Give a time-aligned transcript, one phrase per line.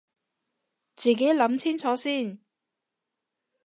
[0.95, 2.39] 自己諗清楚先